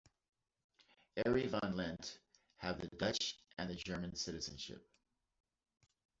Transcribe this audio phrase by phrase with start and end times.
[1.23, 2.21] Arie van Lent
[2.57, 4.83] have the Dutch and the German citizenship.